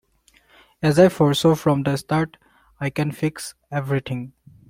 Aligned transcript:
As 0.81 0.97
I 0.97 1.09
foresaw 1.09 1.53
from 1.53 1.83
the 1.83 1.95
start, 1.95 2.37
I 2.79 2.89
can 2.89 3.11
fix 3.11 3.53
everything. 3.69 4.33